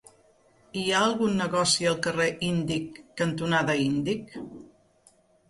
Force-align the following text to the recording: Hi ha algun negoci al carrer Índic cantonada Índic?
Hi 0.79 0.85
ha 0.93 1.01
algun 1.07 1.35
negoci 1.41 1.87
al 1.89 1.99
carrer 2.07 2.27
Índic 2.49 2.99
cantonada 3.23 3.77
Índic? 3.85 4.35